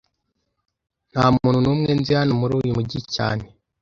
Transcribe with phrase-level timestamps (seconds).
[1.11, 3.45] Nta muntu n'umwe nzi hano muri uyu mujyi cyane